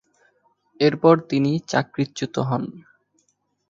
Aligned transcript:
এরপর 0.79 1.15
তিনি 1.29 1.51
চাকরিচ্যুত 1.67 2.35
হন। 2.39 2.63